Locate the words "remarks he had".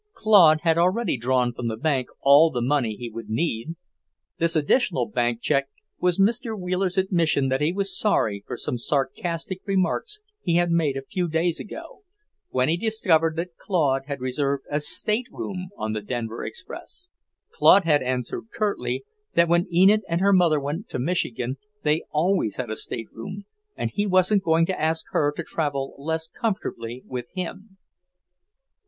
9.63-10.71